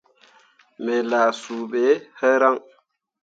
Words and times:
Me 0.83 0.95
lah 1.09 1.29
suu 1.41 1.63
ɓe 1.71 1.81
hǝraŋ. 2.19 2.55